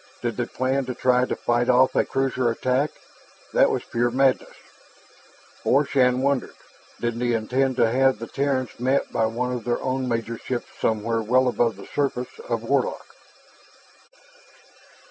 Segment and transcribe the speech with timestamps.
[0.23, 2.89] Did they plan to try to fight off a cruiser attack?
[3.53, 4.49] That was pure madness.
[5.63, 6.55] Or, Shann wondered,
[6.99, 10.69] did they intend to have the Terrans met by one of their own major ships
[10.79, 13.15] somewhere well above the surface of Warlock?